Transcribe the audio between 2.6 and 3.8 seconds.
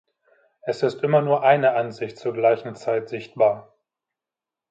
Zeit sichtbar.